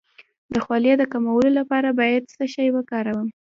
[0.53, 3.27] د خولې د کمولو لپاره باید څه شی وکاروم؟